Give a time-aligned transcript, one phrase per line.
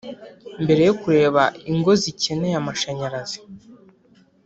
[0.63, 3.39] mbere yo kureba ingo zikeneye amashanyarazi.